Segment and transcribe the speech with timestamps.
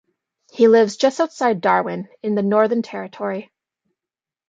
[0.51, 3.51] He lives just outside Darwin in the Northern Territory.